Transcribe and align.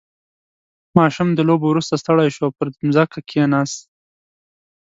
•ماشوم 0.97 1.27
د 1.33 1.39
لوبو 1.47 1.65
وروسته 1.69 1.95
ستړی 2.01 2.29
شو 2.35 2.41
او 2.45 2.51
پر 2.57 2.67
ځمکه 2.95 3.19
کښېناست. 3.29 3.79